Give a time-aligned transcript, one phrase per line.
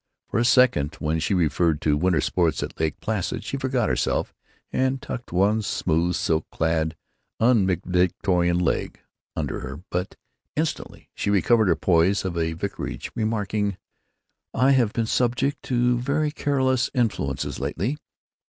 [0.29, 4.33] For a second, when she referred to winter sports at Lake Placid, she forgot herself
[4.73, 6.95] and tucked one smooth, silk clad,
[7.39, 8.99] un mid Victorian leg
[9.35, 10.15] under her, but
[10.55, 13.77] instantly she recovered her poise of a vicarage, remarking,
[14.55, 17.99] "I have been subject to very careless influences lately."